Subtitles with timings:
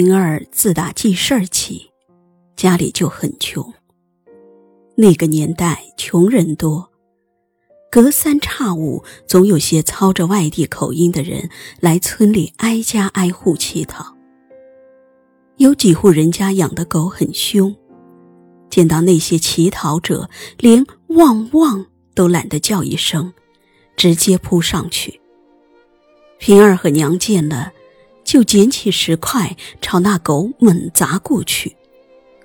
[0.00, 1.90] 平儿自打记事儿起，
[2.54, 3.74] 家里就很穷。
[4.94, 6.88] 那个年代穷人多，
[7.90, 14.16] 隔三差五总有些操着外地口音的人来村里挨家挨户乞讨。
[15.56, 17.74] 有几户人家养的狗很凶，
[18.70, 23.32] 见到那些乞讨者，连汪汪都懒得叫一声，
[23.96, 25.20] 直接扑上去。
[26.38, 27.72] 平儿和娘见了。
[28.28, 31.74] 就捡起石块朝那狗猛砸过去，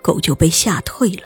[0.01, 1.23] 狗就被吓退了。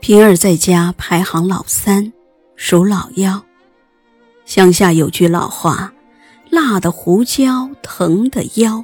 [0.00, 2.14] 平儿在家排行老三，
[2.54, 3.44] 属老幺。
[4.46, 5.92] 乡下有句老话
[6.48, 8.82] ：“辣的胡椒，疼的腰。”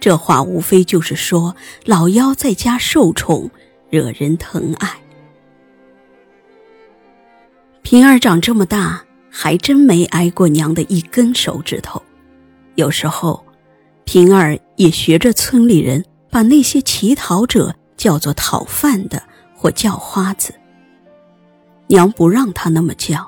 [0.00, 3.48] 这话无非就是说老幺在家受宠，
[3.90, 4.90] 惹人疼爱。
[7.82, 9.04] 平儿长这么大。
[9.36, 12.00] 还真没挨过娘的一根手指头，
[12.76, 13.44] 有时候，
[14.04, 19.20] 平儿也学着村里人把那些乞讨者叫做讨饭的
[19.52, 20.54] 或叫花子。
[21.88, 23.26] 娘不让他那么叫，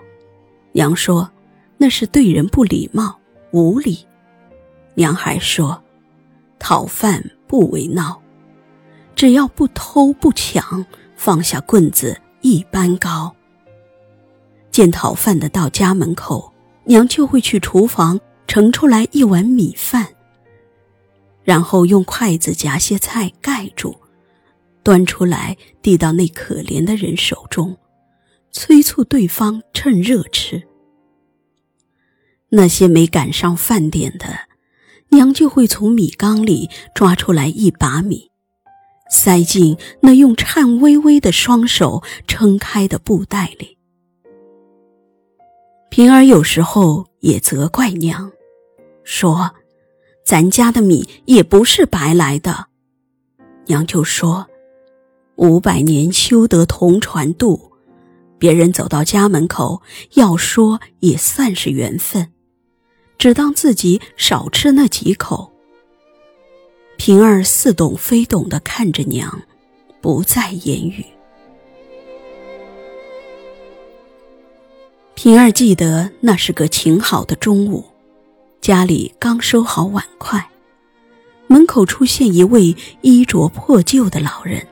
[0.70, 1.28] 娘说
[1.76, 3.18] 那是对人不礼貌、
[3.50, 4.06] 无礼。
[4.94, 5.82] 娘还说，
[6.60, 8.22] 讨饭不为闹，
[9.16, 13.35] 只要不偷不抢，放下棍子一般高。
[14.76, 16.52] 见讨饭的到家门口，
[16.84, 20.06] 娘就会去厨房盛出来一碗米饭，
[21.44, 23.96] 然后用筷子夹些菜盖住，
[24.82, 27.78] 端出来递到那可怜的人手中，
[28.52, 30.64] 催促对方趁热吃。
[32.50, 34.40] 那些没赶上饭点的，
[35.08, 38.30] 娘就会从米缸里抓出来一把米，
[39.10, 43.75] 塞进那用颤巍巍的双手撑开的布袋里。
[45.96, 48.30] 平儿有时候也责怪娘，
[49.02, 49.50] 说
[50.26, 52.66] ：“咱家的米也不是白来的。”
[53.64, 54.46] 娘就说
[55.36, 57.72] ：“五百年修得同船渡，
[58.38, 59.80] 别人走到家门口，
[60.12, 62.30] 要说也算是缘分，
[63.16, 65.50] 只当自己少吃那几口。”
[66.98, 69.40] 平儿似懂非懂的看着娘，
[70.02, 71.02] 不再言语。
[75.16, 77.82] 平儿记得那是个晴好的中午，
[78.60, 80.46] 家里刚收好碗筷，
[81.46, 84.64] 门口出现一位衣着破旧的老人。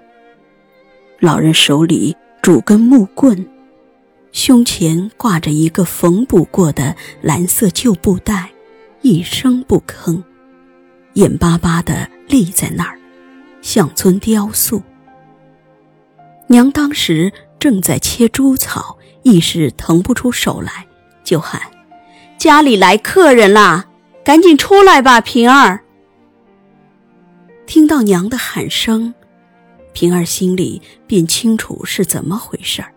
[1.19, 3.49] 老人手里拄根木棍，
[4.33, 8.51] 胸前挂着一个缝补过的蓝色旧布袋，
[9.01, 10.23] 一声不吭，
[11.15, 12.99] 眼巴巴地立在那儿，
[13.63, 14.83] 像尊雕塑。
[16.49, 18.99] 娘当时正在切猪草。
[19.25, 20.87] 一时腾不出手来，
[21.25, 21.61] 就喊
[22.39, 23.87] ：“家里来客人啦，
[24.23, 25.81] 赶紧出来吧，平儿。”
[27.67, 29.15] 听到娘的喊声，
[29.95, 32.93] 平儿心里便清楚是怎么回事儿，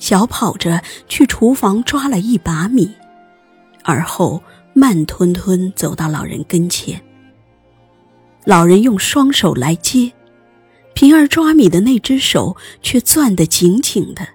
[0.00, 2.92] 小跑着去厨房抓了一把米，
[3.84, 4.42] 而后
[4.72, 7.00] 慢吞吞走到老人跟前。
[8.44, 10.12] 老人用双手来接，
[10.94, 14.26] 平儿抓米的那只手却攥得紧紧的。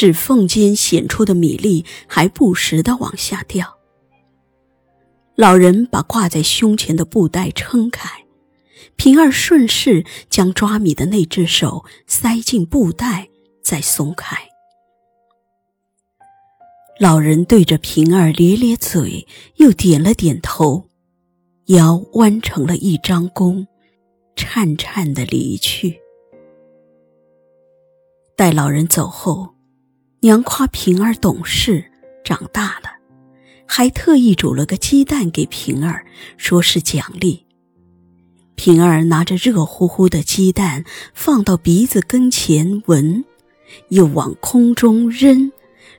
[0.00, 3.76] 指缝间显出的米粒还不时地往下掉。
[5.34, 8.08] 老人把挂在胸前的布袋撑开，
[8.96, 13.28] 平儿顺势将抓米的那只手塞进布袋，
[13.62, 14.38] 再松开。
[16.98, 20.88] 老人对着平儿咧咧嘴，又点了点头，
[21.66, 23.66] 腰弯成了一张弓，
[24.34, 26.00] 颤颤地离去。
[28.34, 29.59] 待老人走后。
[30.22, 31.82] 娘夸平儿懂事，
[32.22, 32.90] 长大了，
[33.64, 36.04] 还特意煮了个鸡蛋给平儿，
[36.36, 37.46] 说是奖励。
[38.54, 40.84] 平儿拿着热乎乎的鸡蛋
[41.14, 43.24] 放到鼻子跟前闻，
[43.88, 45.50] 又往空中扔，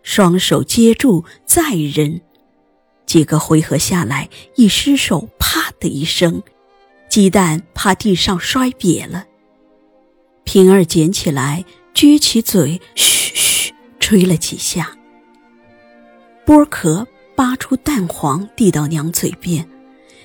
[0.03, 2.21] 双手接住再扔，
[3.07, 6.43] 几个回合下来，一失手，啪的一声，
[7.09, 9.25] 鸡蛋趴地上摔瘪了。
[10.43, 11.65] 平儿捡起来，
[11.95, 13.50] 撅起嘴，嘘嘘。
[14.11, 14.91] 吹了几下，
[16.45, 19.65] 剥壳扒出蛋黄，递到娘嘴边。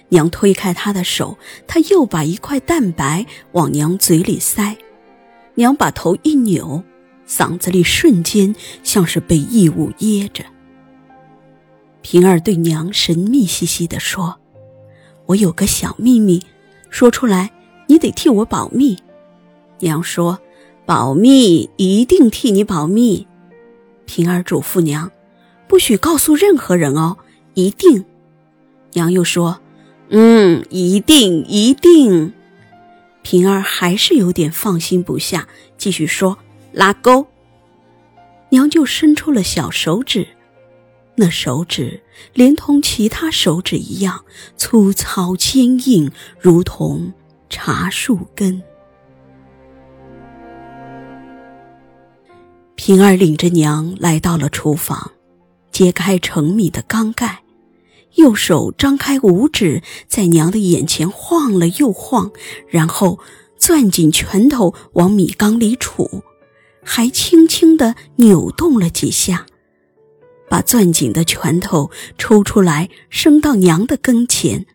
[0.08, 1.38] 娘推开他的手，
[1.68, 4.76] 他又把一块蛋白往娘嘴里塞。
[5.54, 6.82] 娘把头一扭，
[7.28, 10.44] 嗓子里瞬间像是被异物噎着。
[12.02, 14.40] 平儿对娘神秘兮兮地说
[15.26, 16.42] ：“我有个小秘密，
[16.90, 17.52] 说出来
[17.86, 18.98] 你得替我保密。”
[19.78, 20.40] 娘说
[20.84, 23.28] ：“保密，一定替你保密。”
[24.06, 25.11] 平儿嘱咐娘
[25.69, 27.19] ：“不许告诉任何人哦，
[27.55, 28.05] 一定。”
[28.94, 29.61] 娘又说
[30.08, 32.32] ：“嗯，一定一定。
[33.23, 36.38] 平儿还是有点放心不下，继续说
[36.73, 37.26] ：“拉钩。”
[38.50, 40.29] 娘就伸出了小手指，
[41.17, 42.00] 那手指
[42.32, 44.25] 连同其他手指一样
[44.56, 47.12] 粗糙坚硬，如同
[47.50, 48.62] 茶树根。
[52.76, 55.12] 平儿领着娘来到了厨房，
[55.73, 57.43] 揭开盛米的缸盖。
[58.17, 62.31] 右手张开五指，在娘的眼前晃了又晃，
[62.69, 63.19] 然后
[63.58, 66.23] 攥紧拳头往米缸里杵，
[66.84, 69.46] 还轻轻地扭动了几下，
[70.49, 74.67] 把攥紧的拳头抽出来，伸到娘的跟前。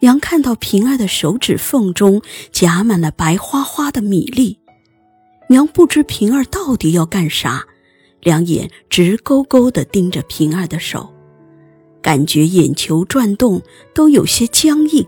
[0.00, 4.58] 娘看到平儿的手指缝中夹满了白花花的米粒，
[5.52, 7.66] 娘不知平儿到底要干啥，
[8.22, 11.12] 两眼直勾勾地盯着平儿的手。
[12.00, 13.60] 感觉眼球转动
[13.94, 15.06] 都有些僵硬。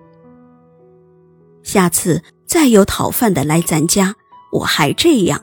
[1.62, 4.16] 下次再有讨饭的来咱家，
[4.52, 5.42] 我还这样。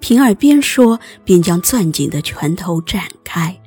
[0.00, 3.60] 平儿边说边将攥紧的拳头展开。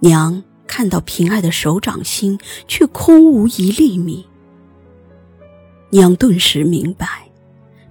[0.00, 2.36] 娘看到平儿的手掌心
[2.66, 4.26] 却空无一粒米，
[5.90, 7.21] 娘顿时明白，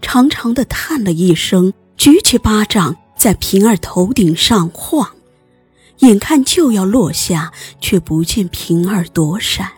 [0.01, 5.09] 长长的叹了一声，举起巴掌在平儿头顶上晃。
[5.99, 9.71] 眼看就要落下，却不见平儿躲闪，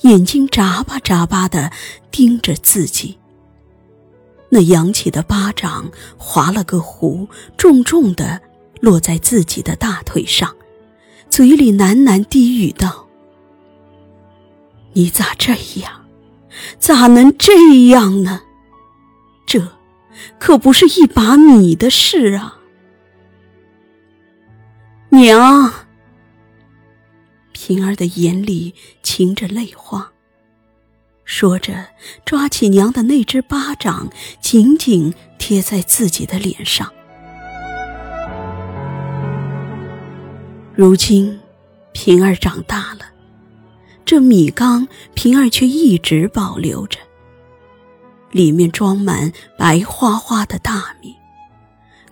[0.00, 1.70] 眼睛眨巴眨巴的
[2.10, 3.16] 盯着自己。
[4.48, 8.40] 那扬起的巴掌划了个弧，重重的
[8.80, 10.54] 落在自己的大腿上，
[11.30, 13.06] 嘴里喃喃低语道
[14.92, 16.04] ：“你咋这样？
[16.78, 18.42] 咋能这样呢？
[19.46, 19.68] 这
[20.38, 22.60] 可不是一把米的事啊！”
[25.10, 25.72] 娘，
[27.52, 30.12] 平儿的眼里噙着泪花，
[31.24, 31.86] 说着，
[32.24, 34.10] 抓起娘的那只巴掌，
[34.40, 36.92] 紧紧贴在自己的脸上。
[40.74, 41.38] 如今，
[41.92, 43.06] 平儿长大了，
[44.04, 46.98] 这米缸平儿却一直保留着，
[48.34, 51.14] 里面装满白花花的大米，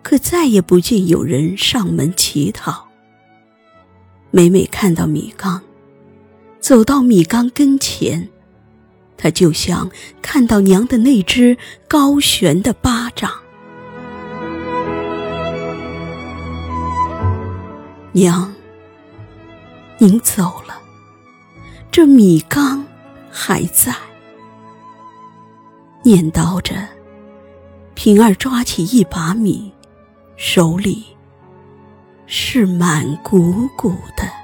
[0.02, 2.86] 可再也不见有人上门乞讨。
[4.30, 5.60] 每每看到米缸，
[6.60, 8.28] 走到米缸跟前，
[9.16, 9.90] 他就像
[10.22, 11.58] 看到娘的那只
[11.88, 13.32] 高悬的巴掌。
[18.12, 18.54] 娘，
[19.98, 20.80] 您走了，
[21.90, 22.86] 这米缸
[23.28, 23.92] 还在。
[26.02, 26.74] 念叨着，
[27.94, 29.72] 平儿抓起一把米，
[30.36, 31.06] 手里。
[32.26, 34.41] 是满鼓鼓的。